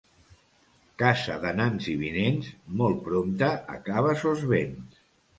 [1.01, 2.47] Casa d'anants i vinents,
[2.79, 4.97] molt prompte acaba sos béns.